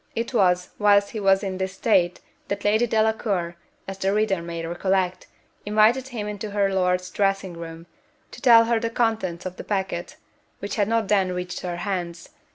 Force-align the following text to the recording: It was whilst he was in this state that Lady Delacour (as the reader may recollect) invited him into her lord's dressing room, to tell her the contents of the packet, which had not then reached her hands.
It 0.15 0.33
was 0.33 0.71
whilst 0.79 1.11
he 1.11 1.19
was 1.19 1.43
in 1.43 1.59
this 1.59 1.73
state 1.73 2.21
that 2.47 2.63
Lady 2.65 2.87
Delacour 2.87 3.55
(as 3.87 3.99
the 3.99 4.11
reader 4.11 4.41
may 4.41 4.65
recollect) 4.65 5.27
invited 5.63 6.07
him 6.07 6.27
into 6.27 6.49
her 6.49 6.73
lord's 6.73 7.11
dressing 7.11 7.53
room, 7.53 7.85
to 8.31 8.41
tell 8.41 8.65
her 8.65 8.79
the 8.79 8.89
contents 8.89 9.45
of 9.45 9.57
the 9.57 9.63
packet, 9.63 10.15
which 10.57 10.75
had 10.75 10.87
not 10.87 11.07
then 11.07 11.33
reached 11.33 11.59
her 11.59 11.75
hands. 11.75 12.29